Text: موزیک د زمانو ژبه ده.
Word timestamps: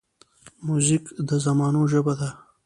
موزیک 0.65 1.05
د 1.27 1.29
زمانو 1.45 1.81
ژبه 1.91 2.13
ده. 2.19 2.29